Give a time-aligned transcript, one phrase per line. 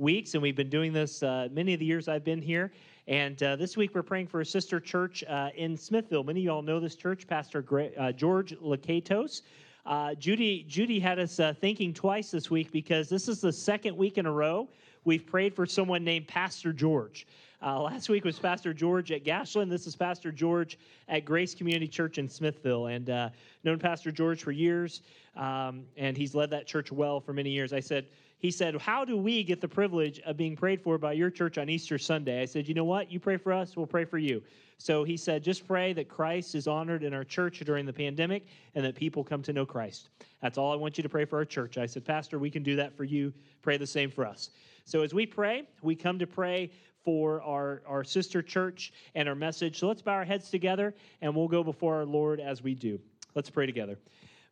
[0.00, 2.72] weeks, and we've been doing this uh, many of the years I've been here.
[3.06, 6.24] And uh, this week we're praying for a sister church uh, in Smithville.
[6.24, 7.64] Many of y'all know this church, Pastor
[7.98, 9.42] uh, George Lakatos.
[9.84, 13.96] Uh, Judy, Judy had us uh, thinking twice this week because this is the second
[13.96, 14.68] week in a row
[15.04, 17.26] we've prayed for someone named Pastor George.
[17.62, 19.70] Uh, last week was Pastor George at Gashland.
[19.70, 20.78] This is Pastor George
[21.08, 22.86] at Grace Community Church in Smithville.
[22.86, 23.28] And uh,
[23.64, 25.02] known Pastor George for years,
[25.36, 27.74] um, and he's led that church well for many years.
[27.74, 28.06] I said,
[28.40, 31.58] he said, How do we get the privilege of being prayed for by your church
[31.58, 32.42] on Easter Sunday?
[32.42, 33.12] I said, You know what?
[33.12, 34.42] You pray for us, we'll pray for you.
[34.78, 38.46] So he said, Just pray that Christ is honored in our church during the pandemic
[38.74, 40.08] and that people come to know Christ.
[40.40, 41.76] That's all I want you to pray for our church.
[41.76, 43.32] I said, Pastor, we can do that for you.
[43.60, 44.50] Pray the same for us.
[44.86, 46.70] So as we pray, we come to pray
[47.04, 49.78] for our, our sister church and our message.
[49.78, 52.98] So let's bow our heads together and we'll go before our Lord as we do.
[53.34, 53.98] Let's pray together.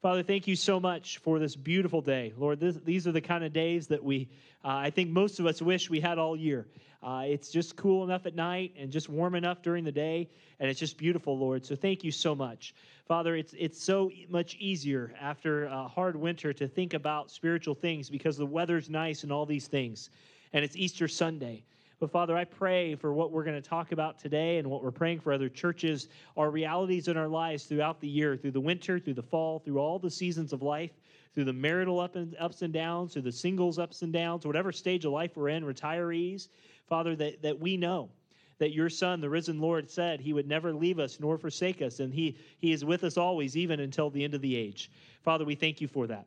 [0.01, 2.33] Father, thank you so much for this beautiful day.
[2.39, 4.29] Lord, this, these are the kind of days that we,
[4.65, 6.69] uh, I think most of us wish we had all year.
[7.03, 10.29] Uh, it's just cool enough at night and just warm enough during the day,
[10.61, 11.67] and it's just beautiful, Lord.
[11.67, 12.77] So thank you so much.
[13.09, 18.09] Father, it's, it's so much easier after a hard winter to think about spiritual things
[18.09, 20.11] because the weather's nice and all these things.
[20.53, 21.65] And it's Easter Sunday.
[22.01, 24.93] But Father, I pray for what we're going to talk about today and what we're
[24.93, 29.01] praying for other churches are realities in our lives throughout the year, through the winter,
[29.01, 30.93] through the fall, through all the seasons of life,
[31.35, 35.05] through the marital and, ups and downs, through the singles ups and downs, whatever stage
[35.05, 36.49] of life we're in, retirees,
[36.89, 38.11] Father, that, that we know
[38.59, 42.01] that your son the risen lord said he would never leave us nor forsake us
[42.01, 44.91] and he he is with us always even until the end of the age.
[45.23, 46.27] Father we thank you for that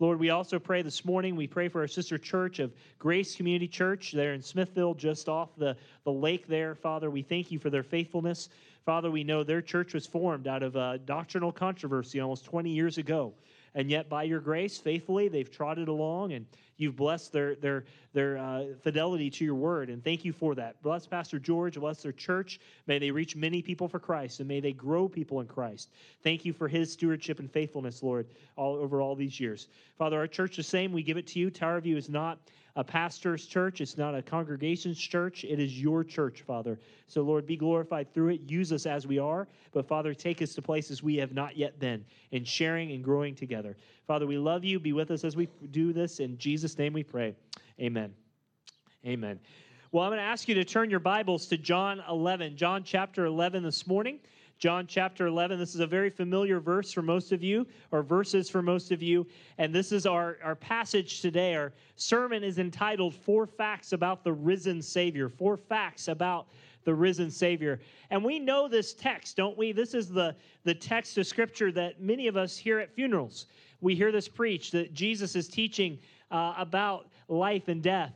[0.00, 1.36] Lord, we also pray this morning.
[1.36, 5.54] We pray for our sister church of Grace Community Church there in Smithville, just off
[5.58, 6.74] the, the lake there.
[6.74, 8.48] Father, we thank you for their faithfulness.
[8.86, 12.96] Father, we know their church was formed out of a doctrinal controversy almost 20 years
[12.96, 13.34] ago.
[13.74, 16.46] And yet by your grace, faithfully, they've trotted along and
[16.76, 19.90] you've blessed their, their, their uh, fidelity to your word.
[19.90, 20.82] And thank you for that.
[20.82, 22.58] Bless Pastor George, bless their church.
[22.86, 25.90] May they reach many people for Christ and may they grow people in Christ.
[26.22, 28.26] Thank you for his stewardship and faithfulness, Lord,
[28.56, 29.68] all over all these years.
[29.98, 30.92] Father, our church the same.
[30.92, 31.50] We give it to you.
[31.50, 32.38] Tower View is not
[32.76, 33.80] a pastor's church.
[33.80, 35.44] It's not a congregation's church.
[35.44, 36.78] It is your church, Father.
[37.06, 38.40] So, Lord, be glorified through it.
[38.42, 39.48] Use us as we are.
[39.72, 43.34] But, Father, take us to places we have not yet been in sharing and growing
[43.34, 43.76] together.
[44.06, 44.78] Father, we love you.
[44.78, 46.20] Be with us as we do this.
[46.20, 47.34] In Jesus' name we pray.
[47.80, 48.12] Amen.
[49.06, 49.40] Amen.
[49.92, 53.24] Well, I'm going to ask you to turn your Bibles to John 11, John chapter
[53.24, 54.20] 11 this morning.
[54.60, 55.58] John chapter 11.
[55.58, 59.02] This is a very familiar verse for most of you, or verses for most of
[59.02, 59.26] you.
[59.56, 61.54] And this is our, our passage today.
[61.54, 65.30] Our sermon is entitled Four Facts About the Risen Savior.
[65.30, 66.48] Four Facts About
[66.84, 67.80] the Risen Savior.
[68.10, 69.72] And we know this text, don't we?
[69.72, 73.46] This is the, the text of Scripture that many of us hear at funerals.
[73.80, 75.98] We hear this preached that Jesus is teaching
[76.30, 78.12] uh, about life and death.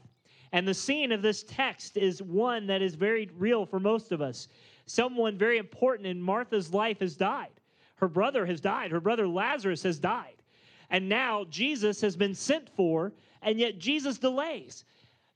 [0.52, 4.20] And the scene of this text is one that is very real for most of
[4.20, 4.48] us
[4.86, 7.60] someone very important in Martha's life has died.
[7.96, 8.90] Her brother has died.
[8.90, 10.42] Her brother Lazarus has died.
[10.90, 14.84] And now Jesus has been sent for, and yet Jesus delays.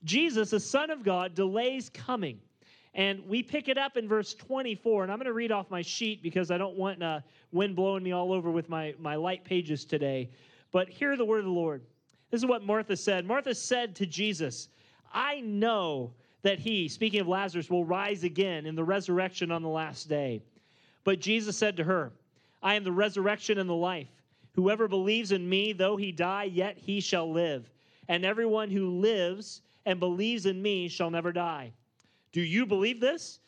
[0.05, 2.41] Jesus, the Son of God, delays coming.
[2.95, 5.05] And we pick it up in verse 24.
[5.05, 7.21] And I'm going to read off my sheet because I don't want uh,
[7.53, 10.31] wind blowing me all over with my, my light pages today.
[10.73, 11.83] But hear the word of the Lord.
[12.31, 13.25] This is what Martha said.
[13.25, 14.69] Martha said to Jesus,
[15.13, 16.13] I know
[16.43, 20.43] that he, speaking of Lazarus, will rise again in the resurrection on the last day.
[21.05, 22.13] But Jesus said to her,
[22.63, 24.09] I am the resurrection and the life.
[24.55, 27.71] Whoever believes in me, though he die, yet he shall live.
[28.09, 31.73] And everyone who lives and believes in me shall never die.
[32.33, 33.41] Do you believe this?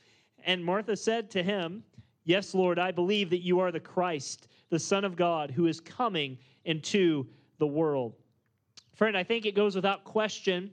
[0.44, 1.82] And Martha said to him,
[2.24, 5.80] Yes, Lord, I believe that you are the Christ, the Son of God, who is
[5.80, 7.26] coming into
[7.58, 8.14] the world.
[8.94, 10.70] Friend, I think it goes without question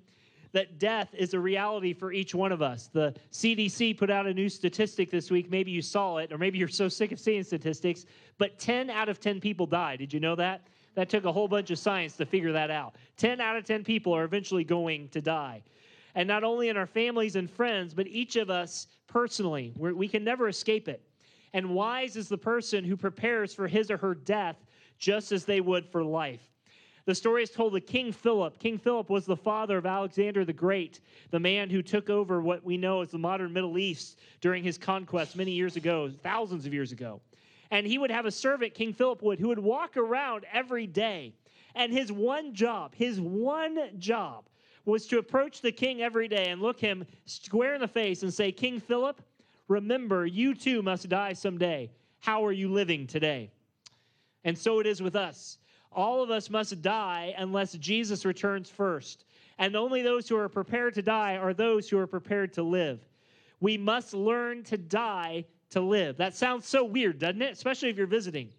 [0.52, 2.90] that death is a reality for each one of us.
[2.92, 5.50] The CDC put out a new statistic this week.
[5.50, 8.06] Maybe you saw it, or maybe you're so sick of seeing statistics,
[8.38, 9.96] but 10 out of 10 people die.
[9.96, 10.68] Did you know that?
[10.96, 12.96] That took a whole bunch of science to figure that out.
[13.18, 15.62] 10 out of 10 people are eventually going to die.
[16.16, 20.24] And not only in our families and friends, but each of us personally, we can
[20.24, 21.04] never escape it.
[21.54, 24.58] And wise is the person who prepares for his or her death
[24.98, 26.42] just as they would for life.
[27.08, 28.60] The story is told of King Philip.
[28.60, 31.00] King Philip was the father of Alexander the Great,
[31.32, 34.78] the man who took over what we know as the modern Middle East during his
[34.78, 37.22] conquest many years ago, thousands of years ago.
[37.72, 41.34] And he would have a servant, King Philip would, who would walk around every day.
[41.76, 44.44] And his one job, his one job,
[44.84, 48.34] was to approach the king every day and look him square in the face and
[48.34, 49.22] say, King Philip,
[49.70, 51.90] remember, you too must die someday.
[52.20, 53.50] How are you living today?
[54.44, 55.58] And so it is with us
[55.98, 59.26] all of us must die unless Jesus returns first.
[59.58, 63.00] And only those who are prepared to die are those who are prepared to live.
[63.60, 66.16] We must learn to die to live.
[66.18, 67.54] That sounds so weird, doesn't it?
[67.54, 68.50] Especially if you're visiting.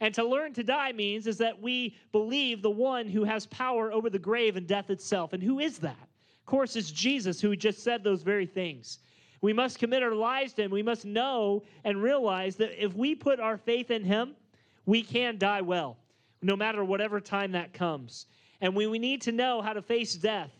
[0.00, 3.90] And to learn to die means is that we believe the one who has power
[3.90, 5.32] over the grave and death itself.
[5.32, 5.96] And who is that?
[6.40, 8.98] Of course, it's Jesus who just said those very things.
[9.40, 10.70] We must commit our lives to him.
[10.70, 14.36] We must know and realize that if we put our faith in him,
[14.84, 15.96] we can die well
[16.42, 18.26] no matter whatever time that comes.
[18.60, 20.50] And we, we need to know how to face death,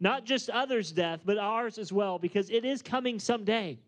[0.00, 3.78] not just others' death, but ours as well, because it is coming someday.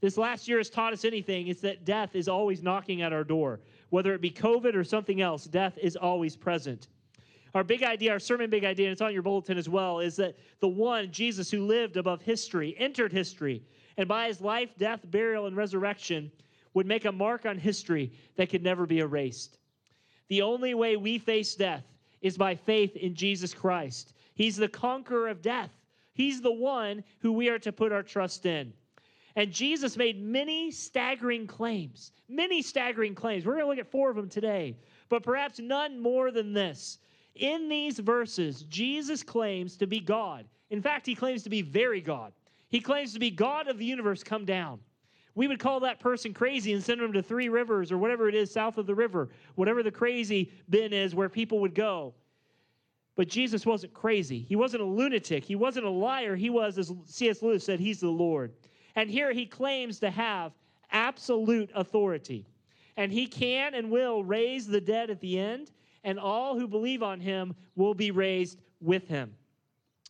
[0.00, 3.24] This last year has taught us anything, it's that death is always knocking at our
[3.24, 3.60] door.
[3.90, 6.88] Whether it be COVID or something else, death is always present.
[7.54, 10.16] Our big idea, our sermon big idea, and it's on your bulletin as well, is
[10.16, 13.62] that the one, Jesus, who lived above history, entered history,
[13.96, 16.32] and by his life, death, burial, and resurrection,
[16.74, 19.58] would make a mark on history that could never be erased.
[20.28, 21.84] The only way we face death
[22.22, 24.14] is by faith in Jesus Christ.
[24.34, 25.70] He's the conqueror of death.
[26.14, 28.72] He's the one who we are to put our trust in.
[29.36, 33.44] And Jesus made many staggering claims, many staggering claims.
[33.44, 34.76] We're going to look at four of them today,
[35.08, 36.98] but perhaps none more than this.
[37.34, 40.46] In these verses, Jesus claims to be God.
[40.70, 42.32] In fact, he claims to be very God.
[42.68, 44.78] He claims to be God of the universe come down
[45.34, 48.34] we would call that person crazy and send them to Three Rivers or whatever it
[48.34, 52.14] is south of the river, whatever the crazy bin is where people would go.
[53.16, 54.40] But Jesus wasn't crazy.
[54.48, 55.44] He wasn't a lunatic.
[55.44, 56.34] He wasn't a liar.
[56.34, 57.42] He was, as C.S.
[57.42, 58.52] Lewis said, he's the Lord.
[58.96, 60.52] And here he claims to have
[60.90, 62.46] absolute authority.
[62.96, 65.72] And he can and will raise the dead at the end,
[66.04, 69.34] and all who believe on him will be raised with him.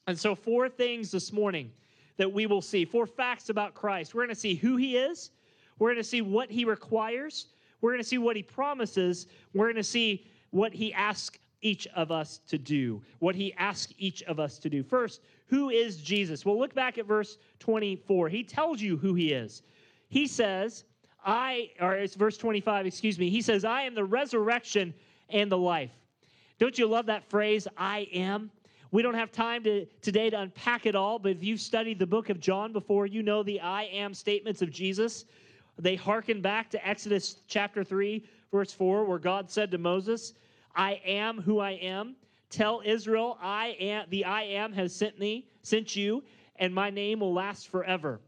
[0.07, 1.73] And so, four things this morning
[2.17, 2.85] that we will see.
[2.85, 4.15] Four facts about Christ.
[4.15, 5.31] We're going to see who he is,
[5.79, 7.47] we're going to see what he requires,
[7.81, 11.87] we're going to see what he promises, we're going to see what he asks each
[11.97, 14.83] of us to do, what he asks each of us to do.
[14.83, 16.45] First, who is Jesus?
[16.45, 18.29] Well, look back at verse 24.
[18.29, 19.63] He tells you who he is.
[20.09, 20.85] He says,
[21.25, 23.31] I, or it's verse 25, excuse me.
[23.31, 24.95] He says, I am the resurrection
[25.31, 25.91] and the life.
[26.59, 28.51] Don't you love that phrase, I am?
[28.95, 32.07] We don't have time to, today to unpack it all, but if you've studied the
[32.07, 35.25] book of John before, you know the I am statements of Jesus.
[35.77, 40.35] They hearken back to Exodus chapter 3, verse 4, where God said to Moses,
[40.77, 42.15] I am who I am.
[42.51, 46.23] Tell Israel, I am the I am has sent me, sent you,
[46.55, 48.21] and my name will last forever.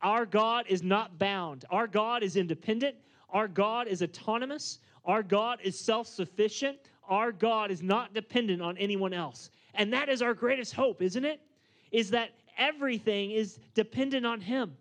[0.00, 1.66] Our God is not bound.
[1.70, 2.96] Our God is independent.
[3.28, 4.78] Our God is autonomous.
[5.04, 6.78] Our God is self sufficient.
[7.10, 9.50] Our God is not dependent on anyone else.
[9.78, 11.40] And that is our greatest hope, isn't it?
[11.90, 14.76] Is that everything is dependent on Him.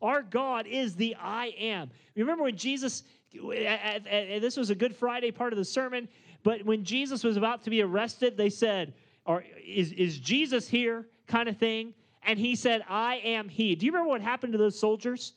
[0.00, 1.90] Our God is the I am.
[2.14, 6.08] Remember when Jesus, this was a Good Friday part of the sermon,
[6.44, 8.94] but when Jesus was about to be arrested, they said,
[9.24, 11.06] or is, is Jesus here?
[11.32, 11.94] kind of thing.
[12.24, 13.74] And he said, I am he.
[13.74, 15.32] Do you remember what happened to those soldiers?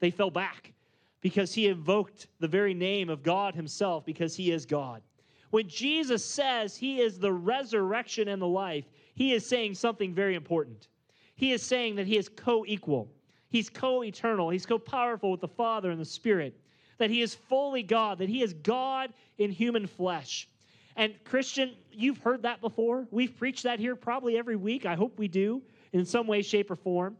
[0.00, 0.72] They fell back
[1.20, 5.02] because he invoked the very name of God himself because he is God.
[5.50, 10.34] When Jesus says he is the resurrection and the life, he is saying something very
[10.34, 10.88] important.
[11.34, 13.10] He is saying that he is co equal,
[13.48, 16.58] he's co eternal, he's co powerful with the Father and the Spirit,
[16.98, 20.48] that he is fully God, that he is God in human flesh.
[20.96, 23.06] And Christian, you've heard that before.
[23.12, 24.84] We've preached that here probably every week.
[24.84, 25.62] I hope we do
[25.92, 27.16] in some way, shape, or form.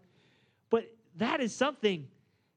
[0.68, 2.08] But that is something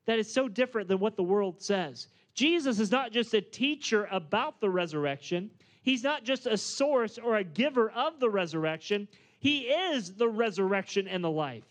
[0.05, 2.07] that is so different than what the world says.
[2.33, 5.49] Jesus is not just a teacher about the resurrection,
[5.83, 9.07] He's not just a source or a giver of the resurrection,
[9.39, 11.63] He is the resurrection and the life.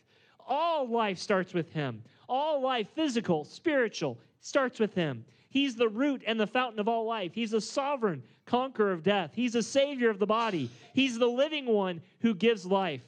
[0.47, 2.03] All life starts with Him.
[2.29, 5.25] All life, physical, spiritual, starts with Him.
[5.49, 7.33] He's the root and the fountain of all life.
[7.35, 9.33] He's the sovereign conqueror of death.
[9.35, 10.71] He's the savior of the body.
[10.93, 13.03] He's the living one who gives life.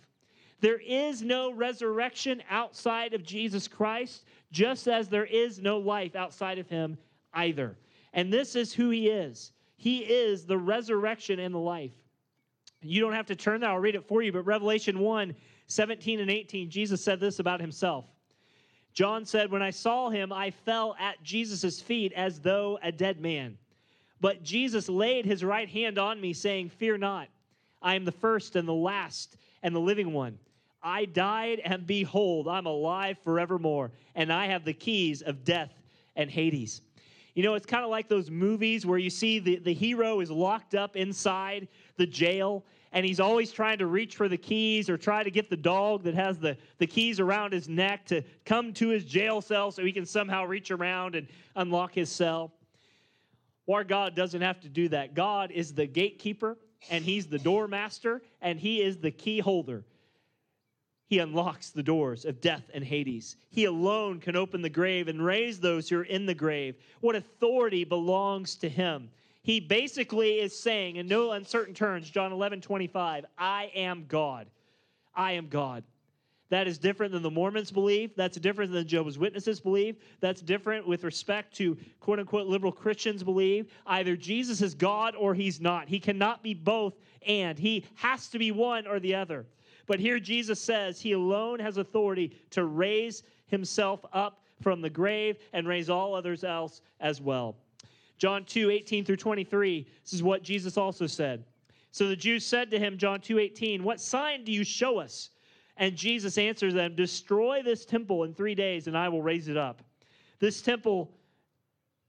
[0.61, 6.59] There is no resurrection outside of Jesus Christ, just as there is no life outside
[6.59, 6.97] of Him
[7.35, 7.77] either.
[8.12, 9.53] And this is who He is.
[9.77, 11.95] He is the resurrection and the life.
[12.83, 15.35] You don't have to turn that, I'll read it for you, but Revelation 1
[15.69, 18.05] 17 and 18, Jesus said this about himself.
[18.93, 23.21] John said, When I saw him, I fell at Jesus' feet as though a dead
[23.21, 23.57] man.
[24.21, 27.29] But Jesus laid his right hand on me, saying, Fear not,
[27.81, 30.39] I am the first and the last and the living one.
[30.83, 35.73] I died, and behold, I'm alive forevermore, and I have the keys of death
[36.17, 36.83] and Hades.
[37.35, 40.31] You know, it's kind of like those movies where you see the, the hero is
[40.31, 44.99] locked up inside the jail and he's always trying to reach for the keys or
[44.99, 48.75] try to get the dog that has the, the keys around his neck to come
[48.75, 52.53] to his jail cell so he can somehow reach around and unlock his cell.
[53.71, 55.15] Our God doesn't have to do that.
[55.15, 56.59] God is the gatekeeper
[56.91, 59.85] and he's the doormaster and he is the key holder.
[61.12, 63.37] He unlocks the doors of death and Hades.
[63.50, 66.75] He alone can open the grave and raise those who are in the grave.
[67.02, 69.11] What authority belongs to him?
[69.42, 74.47] He basically is saying, in no uncertain terms, John 11 25, I am God.
[75.14, 75.85] I am God.
[76.49, 78.16] That is different than the Mormons believe.
[78.16, 79.97] That's different than Jehovah's Witnesses believe.
[80.21, 83.71] That's different with respect to quote unquote liberal Christians believe.
[83.87, 85.88] Either Jesus is God or he's not.
[85.88, 86.95] He cannot be both
[87.26, 87.59] and.
[87.59, 89.45] He has to be one or the other.
[89.87, 95.39] But here Jesus says he alone has authority to raise himself up from the grave
[95.53, 97.57] and raise all others else as well.
[98.19, 101.45] John 2, 18 through 23, this is what Jesus also said.
[101.91, 105.31] So the Jews said to him, John 2, 18, What sign do you show us?
[105.77, 109.57] And Jesus answers them, Destroy this temple in three days, and I will raise it
[109.57, 109.83] up.
[110.39, 111.11] This temple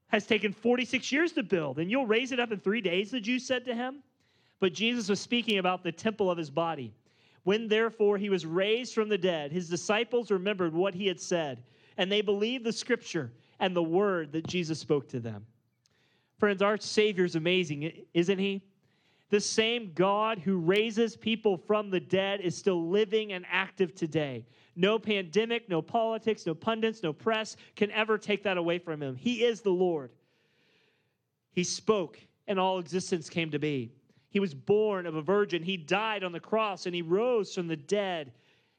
[0.07, 3.19] has taken 46 years to build, and you'll raise it up in three days, the
[3.19, 4.03] Jews said to him.
[4.59, 6.93] But Jesus was speaking about the temple of his body.
[7.43, 11.63] When therefore he was raised from the dead, his disciples remembered what he had said,
[11.97, 15.45] and they believed the scripture and the word that Jesus spoke to them.
[16.37, 18.61] Friends, our Savior is amazing, isn't he?
[19.29, 24.45] The same God who raises people from the dead is still living and active today.
[24.75, 29.15] No pandemic, no politics, no pundits, no press can ever take that away from him.
[29.15, 30.11] He is the Lord.
[31.51, 33.91] He spoke, and all existence came to be.
[34.33, 35.61] He was born of a virgin.
[35.61, 38.33] He died on the cross and he rose from the dead.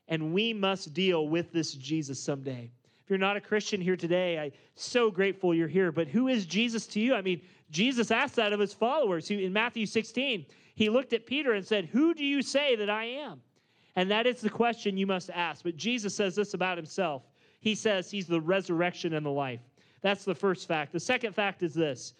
[0.09, 2.73] And we must deal with this Jesus someday.
[3.05, 5.93] If you're not a Christian here today, I'm so grateful you're here.
[5.93, 7.15] But who is Jesus to you?
[7.15, 9.31] I mean, Jesus asked that of his followers.
[9.31, 10.45] In Matthew 16,
[10.75, 13.41] he looked at Peter and said, Who do you say that I am?
[13.95, 15.63] And that is the question you must ask.
[15.63, 17.23] But Jesus says this about himself
[17.61, 19.61] He says he's the resurrection and the life.
[20.03, 20.93] That's the first fact.
[20.93, 22.15] The second fact is this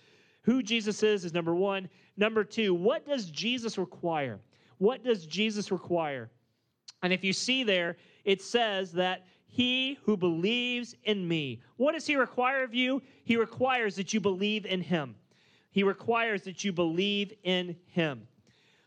[0.45, 1.89] Who Jesus is is number one.
[2.17, 4.41] Number two, what does Jesus require?
[4.79, 6.31] What does Jesus require?
[7.03, 11.63] And if you see there, it says that he who believes in me.
[11.77, 13.03] What does he require of you?
[13.25, 15.15] He requires that you believe in him.
[15.71, 18.27] He requires that you believe in him.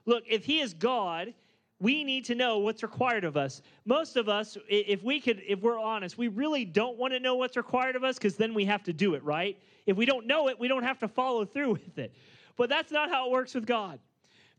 [0.05, 1.33] Look, if he is God,
[1.79, 3.61] we need to know what's required of us.
[3.85, 7.35] Most of us, if we could, if we're honest, we really don't want to know
[7.35, 9.57] what's required of us because then we have to do it, right?
[9.85, 12.13] If we don't know it, we don't have to follow through with it.
[12.55, 13.99] But that's not how it works with God.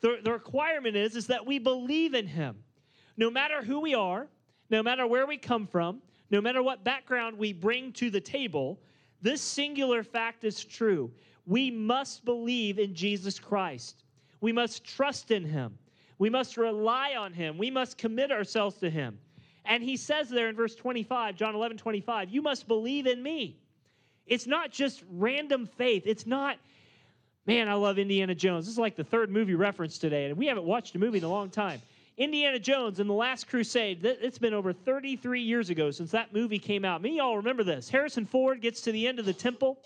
[0.00, 2.56] The, the requirement is, is that we believe in Him.
[3.16, 4.28] No matter who we are,
[4.70, 8.78] no matter where we come from, no matter what background we bring to the table,
[9.22, 11.10] this singular fact is true.
[11.46, 14.04] We must believe in Jesus Christ.
[14.40, 15.76] We must trust in Him.
[16.18, 17.58] We must rely on him.
[17.58, 19.18] We must commit ourselves to him.
[19.64, 23.56] And he says there in verse 25, John 11, 25, you must believe in me.
[24.26, 26.02] It's not just random faith.
[26.06, 26.56] It's not,
[27.46, 28.66] man, I love Indiana Jones.
[28.66, 31.24] This is like the third movie reference today, and we haven't watched a movie in
[31.24, 31.80] a long time.
[32.16, 36.58] Indiana Jones and the Last Crusade, it's been over 33 years ago since that movie
[36.58, 37.00] came out.
[37.00, 37.88] Me, y'all remember this.
[37.88, 39.78] Harrison Ford gets to the end of the temple,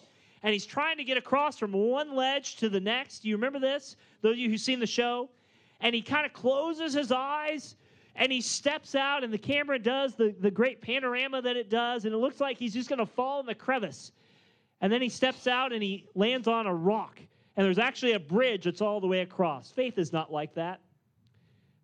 [0.43, 3.21] and he's trying to get across from one ledge to the next.
[3.21, 3.97] Do you remember this?
[4.23, 5.29] Those of you who've seen the show?
[5.83, 7.77] And he kind of closes his eyes
[8.15, 12.05] and he steps out, and the camera does the, the great panorama that it does,
[12.05, 14.13] and it looks like he's just going to fall in the crevice.
[14.83, 17.21] And then he steps out and he lands on a rock,
[17.57, 19.71] and there's actually a bridge that's all the way across.
[19.71, 20.81] Faith is not like that.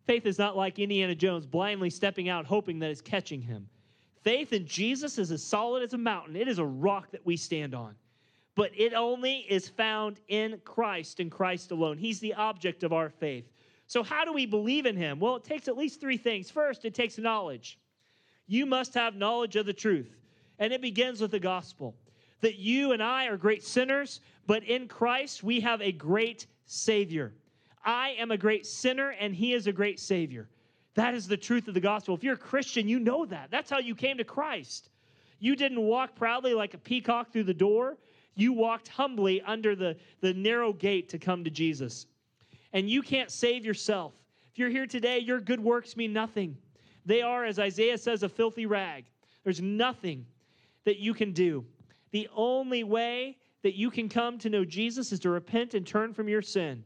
[0.07, 3.69] Faith is not like Indiana Jones blindly stepping out, hoping that it's catching him.
[4.23, 7.37] Faith in Jesus is as solid as a mountain, it is a rock that we
[7.37, 7.95] stand on.
[8.55, 11.97] But it only is found in Christ and Christ alone.
[11.97, 13.49] He's the object of our faith.
[13.88, 15.18] So, how do we believe in him?
[15.18, 16.50] Well, it takes at least three things.
[16.50, 17.78] First, it takes knowledge.
[18.47, 20.14] You must have knowledge of the truth,
[20.59, 21.95] and it begins with the gospel
[22.40, 27.33] that you and I are great sinners, but in Christ we have a great Savior.
[27.85, 30.49] I am a great sinner, and He is a great Savior.
[30.95, 32.14] That is the truth of the gospel.
[32.14, 33.50] If you're a Christian, you know that.
[33.50, 34.90] That's how you came to Christ.
[35.40, 37.97] You didn't walk proudly like a peacock through the door,
[38.35, 42.07] you walked humbly under the, the narrow gate to come to Jesus
[42.72, 44.12] and you can't save yourself.
[44.52, 46.57] If you're here today, your good works mean nothing.
[47.07, 49.04] They are, as Isaiah says, a filthy rag.
[49.44, 50.26] There's nothing
[50.85, 51.64] that you can do.
[52.11, 56.12] The only way that you can come to know Jesus is to repent and turn
[56.12, 56.85] from your sin.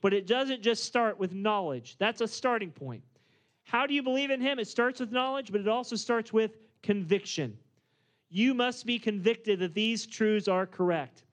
[0.00, 3.02] But it doesn't just start with knowledge, that's a starting point.
[3.64, 4.58] How do you believe in Him?
[4.58, 7.56] It starts with knowledge, but it also starts with conviction.
[8.28, 11.24] You must be convicted that these truths are correct.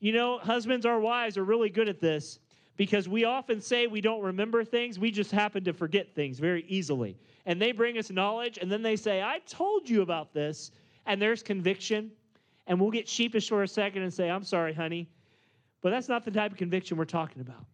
[0.00, 2.40] You know, husbands or wives are really good at this
[2.76, 6.64] because we often say we don't remember things, we just happen to forget things very
[6.68, 7.16] easily.
[7.46, 10.70] And they bring us knowledge, and then they say, I told you about this,
[11.06, 12.10] and there's conviction.
[12.66, 15.08] And we'll get sheepish for a second and say, I'm sorry, honey.
[15.82, 17.64] But that's not the type of conviction we're talking about.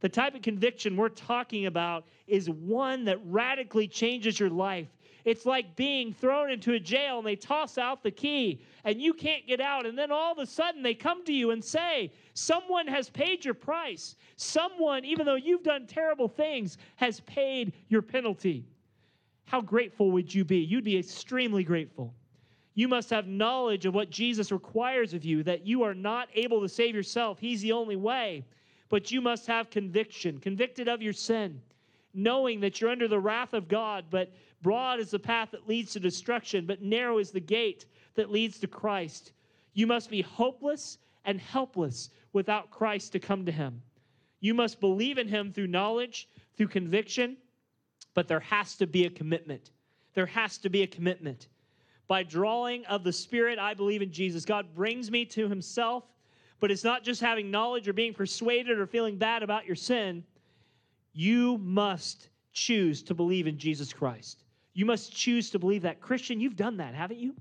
[0.00, 4.88] The type of conviction we're talking about is one that radically changes your life
[5.26, 9.12] it's like being thrown into a jail and they toss out the key and you
[9.12, 9.84] can't get out.
[9.84, 13.44] And then all of a sudden they come to you and say, Someone has paid
[13.44, 14.14] your price.
[14.36, 18.64] Someone, even though you've done terrible things, has paid your penalty.
[19.46, 20.58] How grateful would you be?
[20.58, 22.14] You'd be extremely grateful.
[22.74, 26.60] You must have knowledge of what Jesus requires of you, that you are not able
[26.60, 27.40] to save yourself.
[27.40, 28.44] He's the only way.
[28.90, 31.60] But you must have conviction, convicted of your sin,
[32.14, 35.92] knowing that you're under the wrath of God, but Broad is the path that leads
[35.92, 39.32] to destruction, but narrow is the gate that leads to Christ.
[39.74, 43.82] You must be hopeless and helpless without Christ to come to Him.
[44.40, 47.36] You must believe in Him through knowledge, through conviction,
[48.14, 49.72] but there has to be a commitment.
[50.14, 51.48] There has to be a commitment.
[52.08, 54.44] By drawing of the Spirit, I believe in Jesus.
[54.44, 56.04] God brings me to Himself,
[56.60, 60.24] but it's not just having knowledge or being persuaded or feeling bad about your sin.
[61.12, 64.45] You must choose to believe in Jesus Christ.
[64.76, 66.02] You must choose to believe that.
[66.02, 67.34] Christian, you've done that, haven't you?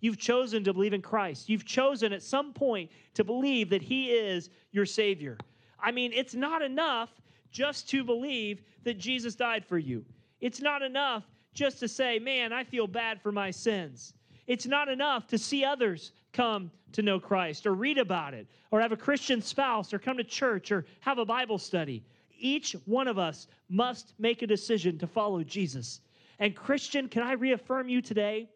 [0.00, 1.48] You've chosen to believe in Christ.
[1.48, 5.38] You've chosen at some point to believe that He is your Savior.
[5.78, 7.10] I mean, it's not enough
[7.52, 10.04] just to believe that Jesus died for you.
[10.40, 11.22] It's not enough
[11.54, 14.14] just to say, man, I feel bad for my sins.
[14.48, 18.80] It's not enough to see others come to know Christ or read about it or
[18.80, 22.02] have a Christian spouse or come to church or have a Bible study.
[22.36, 26.00] Each one of us must make a decision to follow Jesus.
[26.42, 28.48] And, Christian, can I reaffirm you today?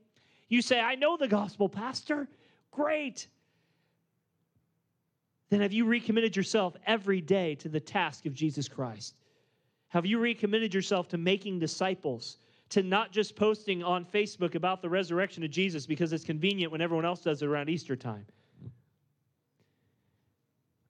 [0.49, 2.27] You say, I know the gospel, Pastor.
[2.73, 3.29] Great.
[5.51, 9.15] Then have you recommitted yourself every day to the task of Jesus Christ?
[9.91, 12.39] Have you recommitted yourself to making disciples,
[12.71, 16.81] to not just posting on Facebook about the resurrection of Jesus because it's convenient when
[16.81, 18.27] everyone else does it around Easter time?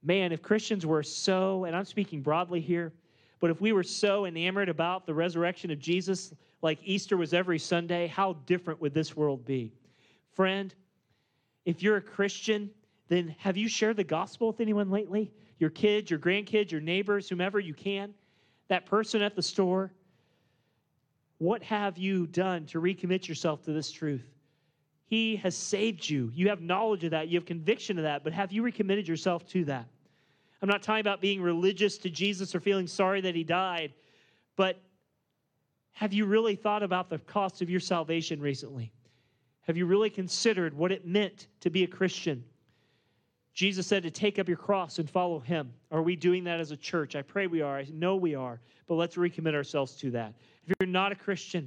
[0.06, 2.92] man, if Christians were so, and I'm speaking broadly here,
[3.40, 6.32] but if we were so enamored about the resurrection of Jesus
[6.66, 9.72] like Easter was every Sunday, how different would this world be?
[10.33, 10.74] Friend,
[11.64, 12.68] if you're a Christian,
[13.07, 15.31] then have you shared the gospel with anyone lately?
[15.61, 18.12] Your kids, your grandkids, your neighbors, whomever you can?
[18.66, 19.92] That person at the store?
[21.38, 24.26] What have you done to recommit yourself to this truth?
[25.05, 26.33] He has saved you.
[26.35, 27.29] You have knowledge of that.
[27.29, 28.24] You have conviction of that.
[28.24, 29.87] But have you recommitted yourself to that?
[30.61, 33.92] I'm not talking about being religious to Jesus or feeling sorry that he died,
[34.57, 34.81] but
[35.96, 38.92] have you really thought about the cost of your salvation recently?
[39.62, 42.44] Have you really considered what it meant to be a Christian?
[43.54, 45.72] Jesus said to take up your cross and follow him.
[45.90, 47.16] Are we doing that as a church?
[47.16, 47.78] I pray we are.
[47.78, 48.61] I know we are.
[48.87, 50.35] But let's recommit ourselves to that.
[50.66, 51.66] If you're not a Christian,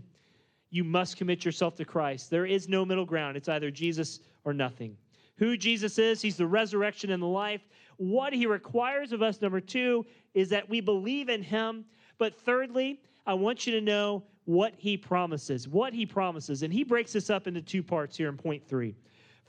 [0.70, 2.30] you must commit yourself to Christ.
[2.30, 3.36] There is no middle ground.
[3.36, 4.96] It's either Jesus or nothing.
[5.38, 7.62] Who Jesus is, he's the resurrection and the life.
[7.98, 11.84] What he requires of us, number two, is that we believe in him.
[12.20, 15.68] But thirdly, I want you to know what he promises.
[15.68, 16.64] What he promises.
[16.64, 18.96] And he breaks this up into two parts here in point three.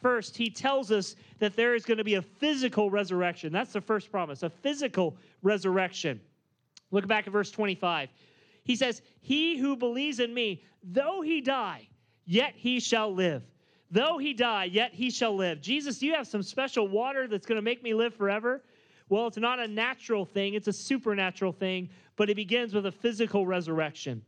[0.02, 3.54] First, he tells us that there is going to be a physical resurrection.
[3.54, 6.20] That's the first promise, a physical resurrection.
[6.90, 8.10] Look back at verse 25.
[8.64, 11.88] He says, He who believes in me, though he die,
[12.26, 13.42] yet he shall live.
[13.90, 15.62] Though he die, yet he shall live.
[15.62, 18.62] Jesus, you have some special water that's going to make me live forever?
[19.10, 22.92] Well, it's not a natural thing, it's a supernatural thing, but it begins with a
[22.92, 24.22] physical resurrection.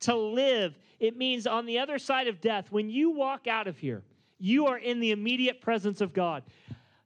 [0.00, 3.76] To live, it means on the other side of death, when you walk out of
[3.76, 4.02] here,
[4.38, 6.44] you are in the immediate presence of God.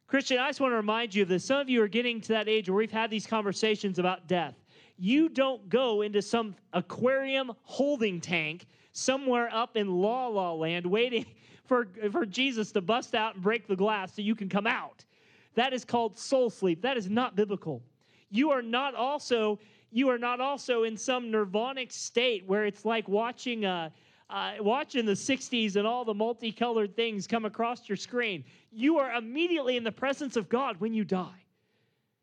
[0.07, 1.45] Christian, I just want to remind you of this.
[1.45, 4.61] Some of you are getting to that age where we've had these conversations about death
[5.01, 11.25] you don't go into some aquarium holding tank somewhere up in La La Land waiting
[11.65, 15.07] for, for Jesus to bust out and break the glass so you can come out.
[15.55, 16.83] That is called soul sleep.
[16.83, 17.83] That is not biblical.
[18.31, 19.59] You are not also
[19.93, 23.91] you are not also in some nirvanic state where it's like watching uh,
[24.31, 28.45] uh, watching the 60s and all the multicolored things come across your screen.
[28.71, 31.45] You are immediately in the presence of God when you die.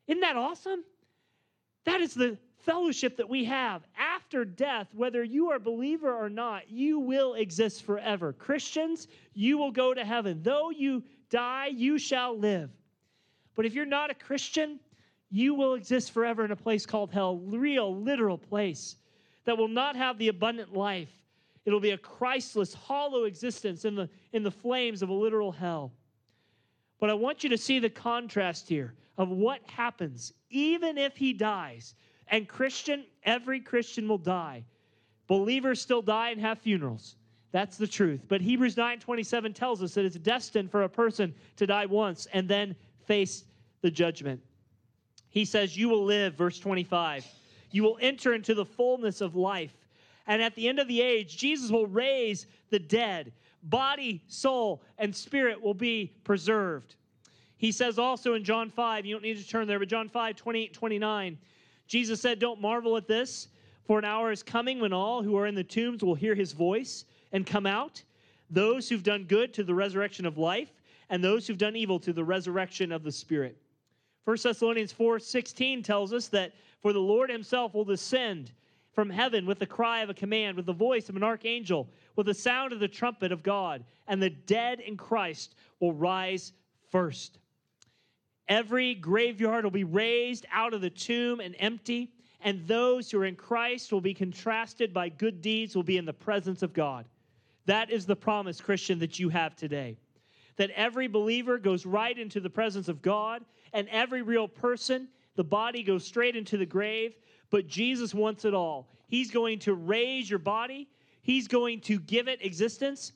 [0.07, 0.85] Isn't that awesome?
[1.83, 6.29] That is the fellowship that we have after death, whether you are a believer or
[6.29, 8.33] not, you will exist forever.
[8.33, 10.41] Christians, you will go to heaven.
[10.43, 12.69] Though you die, you shall live.
[13.57, 14.79] But if you're not a Christian,
[15.31, 18.95] you will exist forever in a place called hell, real, literal place
[19.45, 21.09] that will not have the abundant life.
[21.65, 25.91] It'll be a Christless, hollow existence in the, in the flames of a literal hell.
[26.99, 31.33] But I want you to see the contrast here of what happens even if he
[31.33, 31.95] dies.
[32.27, 34.63] And Christian, every Christian will die.
[35.25, 37.15] Believers still die and have funerals.
[37.51, 38.21] That's the truth.
[38.27, 42.47] But Hebrews 9:27 tells us that it's destined for a person to die once and
[42.47, 42.75] then
[43.07, 43.45] face
[43.81, 44.41] the judgment.
[45.29, 47.25] He says, "You will live," verse 25.
[47.71, 49.73] You will enter into the fullness of life.
[50.27, 53.31] And at the end of the age, Jesus will raise the dead.
[53.63, 56.95] Body, soul, and spirit will be preserved.
[57.57, 60.35] He says also in John 5, you don't need to turn there, but John 5,
[60.35, 61.37] 28, 29,
[61.87, 63.47] Jesus said, Don't marvel at this,
[63.85, 66.51] for an hour is coming when all who are in the tombs will hear his
[66.51, 68.03] voice and come out,
[68.49, 70.69] those who've done good to the resurrection of life,
[71.09, 73.57] and those who've done evil to the resurrection of the Spirit.
[74.27, 78.51] 1 Thessalonians 4 16 tells us that for the Lord himself will descend
[78.91, 81.87] from heaven with the cry of a command, with the voice of an archangel,
[82.17, 86.51] with the sound of the trumpet of God, and the dead in Christ will rise
[86.91, 87.39] first.
[88.49, 92.11] Every graveyard will be raised out of the tomb and empty,
[92.41, 96.05] and those who are in Christ will be contrasted by good deeds, will be in
[96.05, 97.05] the presence of God.
[97.65, 99.95] That is the promise, Christian, that you have today.
[100.57, 105.43] That every believer goes right into the presence of God, and every real person, the
[105.43, 107.15] body goes straight into the grave,
[107.49, 108.89] but Jesus wants it all.
[109.07, 110.87] He's going to raise your body,
[111.21, 113.13] He's going to give it existence.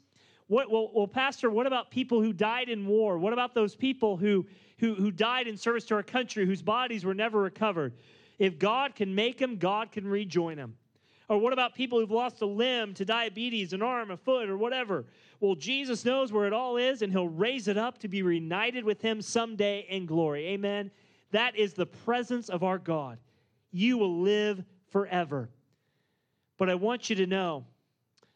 [0.48, 3.18] What, well, well, Pastor, what about people who died in war?
[3.18, 4.46] What about those people who
[4.82, 7.94] who, who died in service to our country, whose bodies were never recovered.
[8.40, 10.76] If God can make them, God can rejoin them.
[11.32, 14.58] Or what about people who've lost a limb to diabetes, an arm, a foot, or
[14.58, 15.06] whatever?
[15.39, 18.84] Well, Jesus knows where it all is, and He'll raise it up to be reunited
[18.84, 20.48] with Him someday in glory.
[20.48, 20.91] Amen.
[21.32, 23.17] That is the presence of our God.
[23.72, 25.50] You will live forever.
[26.58, 27.63] But I want you to know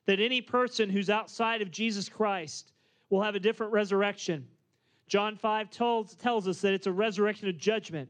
[0.05, 2.71] that any person who's outside of Jesus Christ
[3.09, 4.47] will have a different resurrection.
[5.09, 8.07] John 5 tells, tells us that it's a resurrection of judgment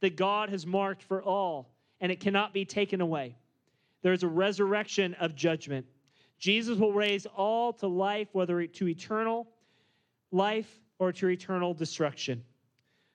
[0.00, 3.36] that God has marked for all, and it cannot be taken away.
[4.04, 5.86] There's a resurrection of judgment.
[6.38, 9.48] Jesus will raise all to life, whether to eternal
[10.30, 12.44] life or to eternal destruction.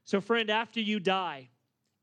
[0.04, 1.48] So, friend, after you die,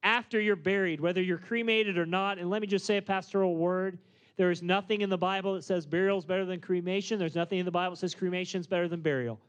[0.05, 3.57] after you're buried, whether you're cremated or not, and let me just say a pastoral
[3.57, 3.99] word.
[4.37, 7.19] There is nothing in the Bible that says burial is better than cremation.
[7.19, 9.41] There's nothing in the Bible that says cremation is better than burial.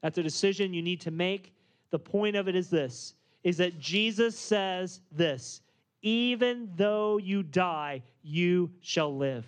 [0.00, 1.52] That's a decision you need to make.
[1.90, 5.62] The point of it is this is that Jesus says this
[6.02, 9.46] even though you die, you shall live.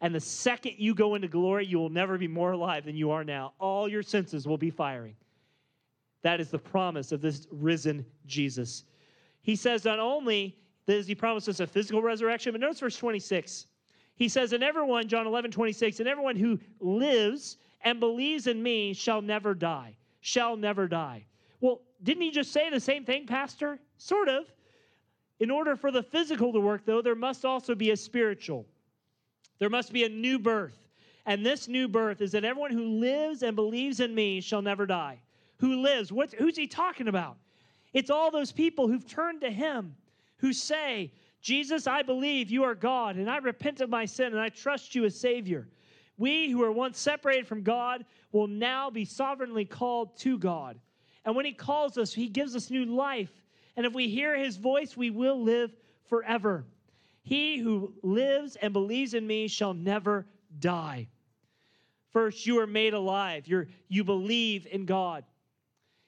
[0.00, 3.10] And the second you go into glory, you will never be more alive than you
[3.10, 3.54] are now.
[3.58, 5.16] All your senses will be firing.
[6.22, 8.84] That is the promise of this risen Jesus.
[9.42, 10.56] He says not only
[10.86, 13.66] does he promise us a physical resurrection, but notice verse 26.
[14.16, 18.92] He says, And everyone, John 11, 26, and everyone who lives and believes in me
[18.92, 19.96] shall never die.
[20.20, 21.24] Shall never die.
[21.60, 23.78] Well, didn't he just say the same thing, Pastor?
[23.98, 24.46] Sort of.
[25.38, 28.66] In order for the physical to work, though, there must also be a spiritual.
[29.58, 30.78] There must be a new birth.
[31.26, 34.86] And this new birth is that everyone who lives and believes in me shall never
[34.86, 35.18] die.
[35.58, 36.12] Who lives?
[36.38, 37.36] Who's he talking about?
[37.92, 39.96] It's all those people who've turned to him,
[40.38, 44.40] who say, Jesus, I believe you are God, and I repent of my sin, and
[44.40, 45.68] I trust you as Savior.
[46.18, 50.78] We who were once separated from God will now be sovereignly called to God.
[51.24, 53.30] And when He calls us, He gives us new life.
[53.76, 55.74] And if we hear His voice, we will live
[56.08, 56.64] forever.
[57.22, 60.26] He who lives and believes in me shall never
[60.58, 61.08] die.
[62.12, 63.46] First, you are made alive.
[63.46, 65.24] You're, you believe in God.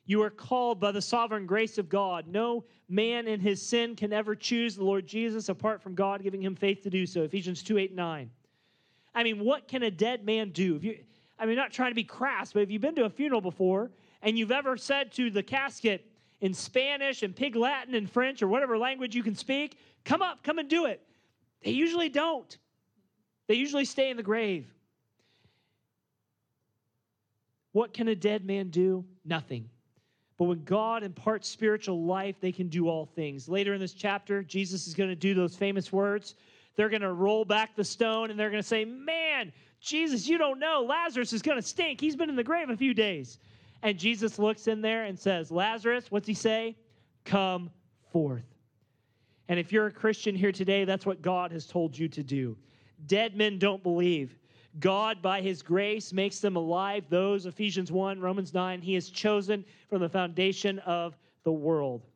[0.07, 2.27] You are called by the sovereign grace of God.
[2.27, 6.41] No man in his sin can ever choose the Lord Jesus apart from God giving
[6.41, 7.25] him faith to do so.
[7.25, 8.31] Ephesians 2 8 9.
[9.15, 10.77] I mean, what can a dead man do?
[10.77, 10.99] If you,
[11.39, 13.91] I mean, not trying to be crass, but if you've been to a funeral before
[14.23, 16.08] and you've ever said to the casket
[16.41, 20.43] in Spanish and Pig Latin and French or whatever language you can speak, come up,
[20.43, 21.01] come and do it.
[21.63, 22.57] They usually don't.
[23.49, 24.67] They usually stay in the grave.
[27.73, 29.05] What can a dead man do?
[29.25, 29.69] Nothing.
[30.37, 33.49] But when God imparts spiritual life, they can do all things.
[33.49, 36.37] Later in this chapter, Jesus is going to do those famous words.
[36.77, 40.39] They're going to roll back the stone and they're going to say, Man, Jesus, you
[40.39, 40.87] don't know.
[40.89, 42.01] Lazarus is going to stink.
[42.01, 43.39] He's been in the grave a few days.
[43.83, 46.77] And Jesus looks in there and says, Lazarus, what's he say?
[47.25, 47.71] Come
[48.13, 48.45] forth.
[49.49, 52.57] And if you're a Christian here today, that's what God has told you to do.
[53.07, 54.39] Dead men don't believe.
[54.81, 57.05] God, by his grace, makes them alive.
[57.09, 62.07] Those, Ephesians 1, Romans 9, he has chosen from the foundation of the world.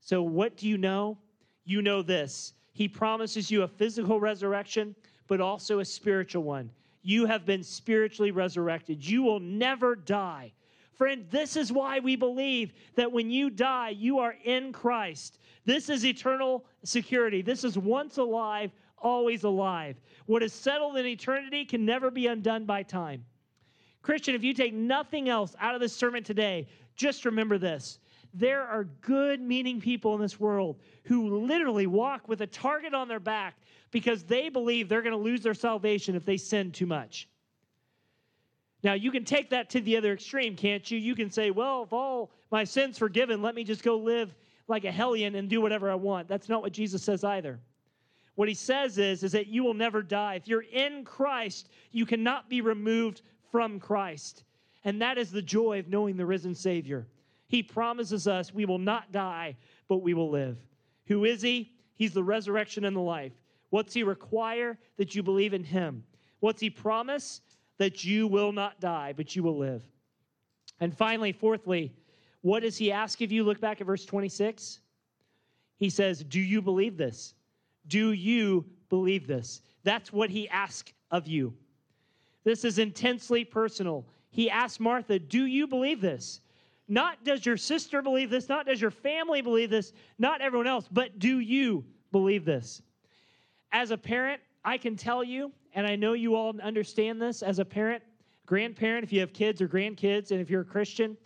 [0.00, 1.18] So, what do you know?
[1.64, 2.54] You know this.
[2.72, 4.96] He promises you a physical resurrection,
[5.28, 6.70] but also a spiritual one.
[7.02, 9.06] You have been spiritually resurrected.
[9.06, 10.52] You will never die.
[11.00, 15.38] Friend, this is why we believe that when you die, you are in Christ.
[15.64, 17.40] This is eternal security.
[17.40, 19.96] This is once alive, always alive.
[20.26, 23.24] What is settled in eternity can never be undone by time.
[24.02, 27.98] Christian, if you take nothing else out of this sermon today, just remember this.
[28.34, 33.08] There are good, meaning people in this world who literally walk with a target on
[33.08, 33.54] their back
[33.90, 37.26] because they believe they're going to lose their salvation if they sin too much.
[38.82, 40.98] Now, you can take that to the other extreme, can't you?
[40.98, 44.34] You can say, well, if all my sins forgiven, let me just go live
[44.68, 46.28] like a hellion and do whatever I want.
[46.28, 47.60] That's not what Jesus says either.
[48.36, 50.36] What he says is, is that you will never die.
[50.36, 54.44] If you're in Christ, you cannot be removed from Christ.
[54.84, 57.06] And that is the joy of knowing the risen Savior.
[57.48, 59.56] He promises us we will not die,
[59.88, 60.56] but we will live.
[61.06, 61.72] Who is he?
[61.96, 63.32] He's the resurrection and the life.
[63.68, 64.78] What's he require?
[64.96, 66.04] That you believe in him.
[66.38, 67.42] What's he promise?
[67.80, 69.82] That you will not die, but you will live.
[70.80, 71.94] And finally, fourthly,
[72.42, 73.42] what does he ask of you?
[73.42, 74.80] Look back at verse 26.
[75.78, 77.32] He says, Do you believe this?
[77.86, 79.62] Do you believe this?
[79.82, 81.54] That's what he asks of you.
[82.44, 84.06] This is intensely personal.
[84.28, 86.42] He asked Martha, Do you believe this?
[86.86, 90.86] Not does your sister believe this, not does your family believe this, not everyone else,
[90.92, 92.82] but do you believe this?
[93.72, 97.58] As a parent, I can tell you and I know you all understand this as
[97.58, 98.02] a parent,
[98.46, 101.16] grandparent, if you have kids or grandkids, and if you're a Christian,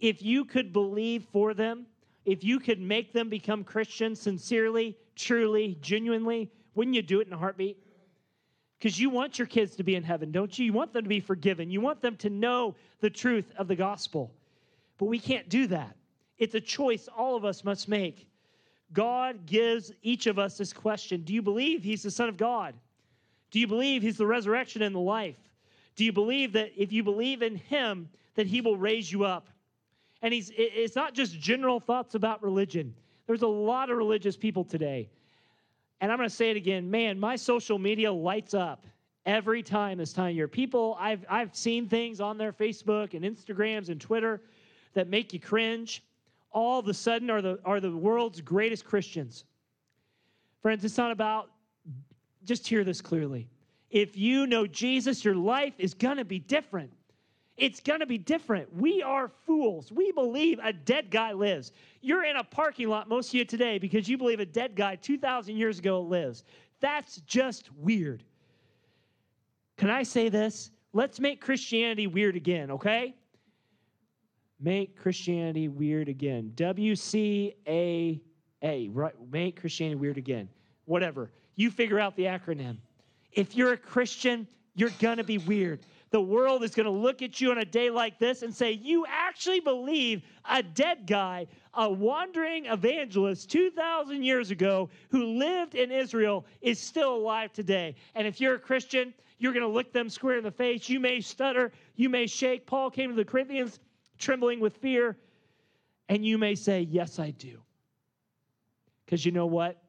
[0.00, 1.86] if you could believe for them,
[2.24, 7.32] if you could make them become Christians sincerely, truly, genuinely, wouldn't you do it in
[7.32, 7.78] a heartbeat?
[8.78, 10.66] Because you want your kids to be in heaven, don't you?
[10.66, 11.70] You want them to be forgiven.
[11.70, 14.32] You want them to know the truth of the gospel.
[14.98, 15.96] But we can't do that.
[16.38, 18.28] It's a choice all of us must make.
[18.92, 22.74] God gives each of us this question Do you believe He's the Son of God?
[23.50, 25.36] Do you believe he's the resurrection and the life?
[25.96, 29.48] Do you believe that if you believe in him, that he will raise you up?
[30.22, 32.94] And he's it's not just general thoughts about religion.
[33.26, 35.08] There's a lot of religious people today.
[36.00, 38.86] And I'm going to say it again, man, my social media lights up
[39.26, 40.48] every time this time of year.
[40.48, 44.40] People, I've I've seen things on their Facebook and Instagrams and Twitter
[44.94, 46.02] that make you cringe.
[46.52, 49.44] all of a sudden are the, are the world's greatest Christians.
[50.62, 51.50] Friends, it's not about,
[52.48, 53.48] just hear this clearly.
[53.90, 56.90] If you know Jesus, your life is going to be different.
[57.56, 58.74] It's going to be different.
[58.74, 59.90] We are fools.
[59.92, 61.72] We believe a dead guy lives.
[62.00, 64.96] You're in a parking lot, most of you today, because you believe a dead guy
[64.96, 66.44] 2,000 years ago lives.
[66.80, 68.22] That's just weird.
[69.76, 70.70] Can I say this?
[70.92, 73.14] Let's make Christianity weird again, okay?
[74.60, 76.52] Make Christianity weird again.
[76.56, 78.20] W C A
[78.62, 79.14] A, right?
[79.30, 80.48] Make Christianity weird again.
[80.84, 81.30] Whatever.
[81.58, 82.78] You figure out the acronym.
[83.32, 87.50] If you're a Christian, you're to be weird the world is to look at you
[87.50, 92.66] on a day like this and say, You actually believe a dead guy, a wandering
[92.66, 97.94] evangelist 2,000 years ago who lived in Israel, is still alive today.
[98.14, 100.88] And if you're a Christian, you're going to look them square in the face.
[100.88, 102.66] You may stutter, you may shake.
[102.66, 103.78] Paul came to the Corinthians
[104.18, 105.16] trembling with fear,
[106.08, 107.60] and you may say, Yes, I do.
[109.04, 109.82] Because you know what?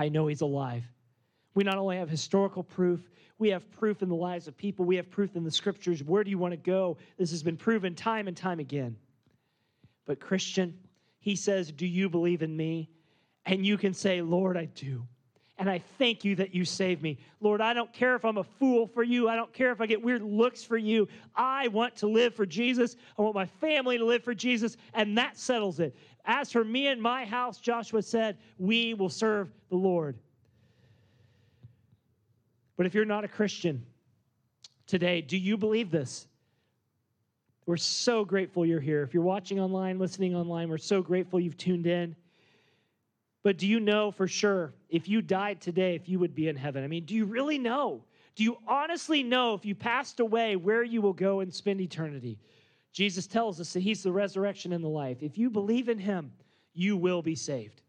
[0.00, 0.82] I know he's alive.
[1.54, 4.86] We not only have historical proof, we have proof in the lives of people.
[4.86, 6.02] We have proof in the scriptures.
[6.02, 6.96] Where do you want to go?
[7.18, 8.96] This has been proven time and time again.
[10.06, 10.74] But, Christian,
[11.18, 12.88] he says, Do you believe in me?
[13.44, 15.06] And you can say, Lord, I do.
[15.60, 17.18] And I thank you that you saved me.
[17.40, 19.28] Lord, I don't care if I'm a fool for you.
[19.28, 21.06] I don't care if I get weird looks for you.
[21.36, 22.96] I want to live for Jesus.
[23.18, 24.78] I want my family to live for Jesus.
[24.94, 25.94] And that settles it.
[26.24, 30.16] As for me and my house, Joshua said, we will serve the Lord.
[32.76, 33.84] But if you're not a Christian
[34.86, 36.26] today, do you believe this?
[37.66, 39.02] We're so grateful you're here.
[39.02, 42.16] If you're watching online, listening online, we're so grateful you've tuned in.
[43.42, 46.56] But do you know for sure if you died today, if you would be in
[46.56, 46.84] heaven?
[46.84, 48.02] I mean, do you really know?
[48.34, 52.38] Do you honestly know if you passed away where you will go and spend eternity?
[52.92, 55.22] Jesus tells us that He's the resurrection and the life.
[55.22, 56.32] If you believe in Him,
[56.74, 57.82] you will be saved.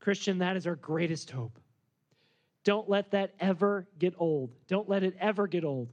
[0.00, 1.58] Christian, that is our greatest hope.
[2.64, 4.50] Don't let that ever get old.
[4.66, 5.88] Don't let it ever get old.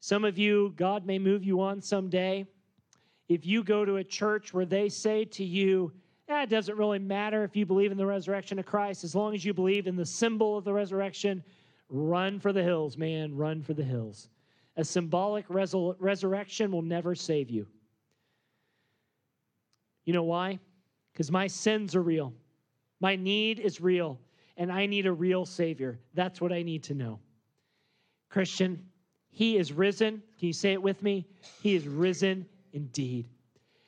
[0.00, 2.46] Some of you, God may move you on someday.
[3.28, 5.92] If you go to a church where they say to you,
[6.28, 9.34] eh, it doesn't really matter if you believe in the resurrection of Christ, as long
[9.34, 11.42] as you believe in the symbol of the resurrection,
[11.88, 14.28] run for the hills, man, run for the hills.
[14.76, 17.66] A symbolic resur- resurrection will never save you.
[20.04, 20.58] You know why?
[21.12, 22.32] Because my sins are real,
[23.00, 24.18] my need is real
[24.56, 25.98] and I need a real Savior.
[26.14, 27.18] That's what I need to know.
[28.28, 28.82] Christian,
[29.30, 30.22] He is risen.
[30.38, 31.26] Can you say it with me?
[31.62, 33.28] He is risen indeed.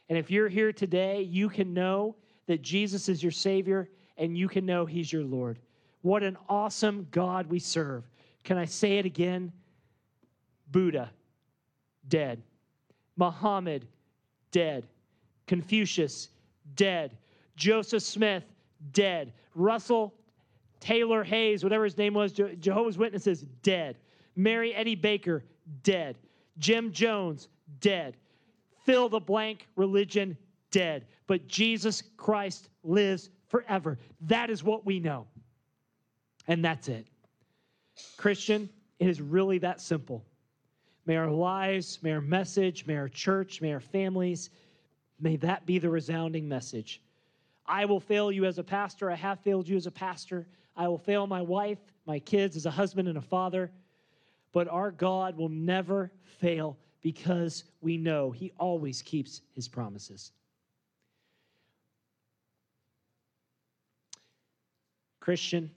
[0.09, 2.17] And if you're here today, you can know
[2.47, 5.59] that Jesus is your Savior and you can know He's your Lord.
[6.03, 8.05] What an awesome God we serve.
[8.43, 9.53] Can I say it again?
[10.75, 11.09] Buddha,
[12.09, 12.43] dead.
[13.17, 13.87] Muhammad,
[14.51, 14.85] dead.
[15.47, 16.31] Confucius,
[16.75, 17.17] dead.
[17.55, 18.43] Joseph Smith,
[18.91, 19.33] dead.
[19.55, 20.13] Russell
[20.81, 23.97] Taylor Hayes, whatever his name was, Jehovah's Witnesses, dead.
[24.35, 25.45] Mary Eddy Baker,
[25.85, 26.19] dead.
[26.59, 27.47] Jim Jones,
[27.79, 28.17] dead.
[28.85, 30.37] Fill the blank religion,
[30.73, 31.07] dead.
[31.29, 33.97] But Jesus Christ lives forever.
[34.23, 35.29] That is what we know.
[36.49, 37.07] And that's it.
[38.17, 40.25] Christian, it is really that simple.
[41.07, 44.51] May our lives, may our message, may our church, may our families,
[45.21, 47.03] may that be the resounding message.
[47.67, 49.11] I will fail you as a pastor.
[49.11, 50.47] I have failed you as a pastor.
[50.77, 53.71] I will fail my wife, my kids as a husband and a father.
[54.53, 60.33] But our God will never fail because we know He always keeps His promises.
[65.21, 65.71] Christian,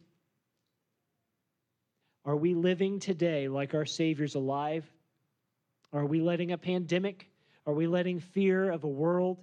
[2.26, 4.86] are we living today like our Savior's alive?
[5.94, 7.30] Are we letting a pandemic?
[7.66, 9.38] Are we letting fear of a world?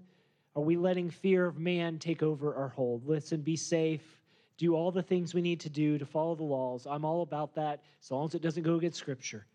[0.57, 3.07] Are we letting fear of man take over our hold?
[3.07, 4.21] Listen, be safe
[4.57, 6.87] do all the things we need to do to follow the laws.
[6.89, 9.47] I'm all about that as long as it doesn't go against Scripture.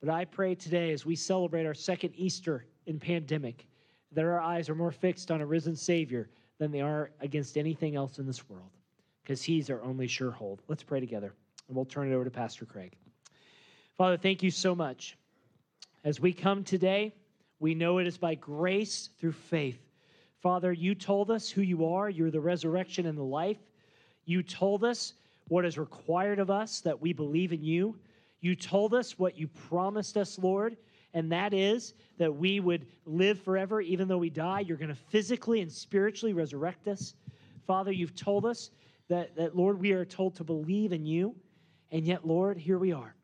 [0.00, 3.66] But I pray today as we celebrate our second Easter in pandemic
[4.10, 7.94] that our eyes are more fixed on a risen Savior than they are against anything
[7.94, 8.70] else in this world
[9.22, 10.62] because He's our only sure hold.
[10.66, 11.34] Let's pray together
[11.68, 12.96] and we'll turn it over to Pastor Craig.
[13.96, 15.16] Father, thank you so much.
[16.04, 17.14] As we come today,
[17.60, 19.78] we know it is by grace through faith
[20.42, 22.10] Father, you told us who you are.
[22.10, 23.58] You're the resurrection and the life.
[24.24, 25.14] You told us
[25.46, 27.96] what is required of us that we believe in you.
[28.40, 30.76] You told us what you promised us, Lord,
[31.14, 34.60] and that is that we would live forever even though we die.
[34.60, 37.14] You're going to physically and spiritually resurrect us.
[37.64, 38.70] Father, you've told us
[39.08, 41.36] that, that, Lord, we are told to believe in you,
[41.92, 43.14] and yet, Lord, here we are.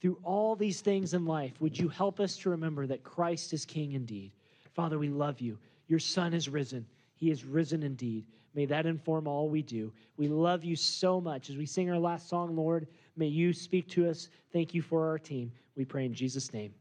[0.00, 3.64] Through all these things in life, would you help us to remember that Christ is
[3.64, 4.32] King indeed?
[4.74, 5.58] Father, we love you.
[5.88, 6.86] Your Son is risen.
[7.16, 8.26] He is risen indeed.
[8.54, 9.92] May that inform all we do.
[10.16, 11.50] We love you so much.
[11.50, 12.86] As we sing our last song, Lord,
[13.16, 14.28] may you speak to us.
[14.52, 15.52] Thank you for our team.
[15.76, 16.72] We pray in Jesus' name.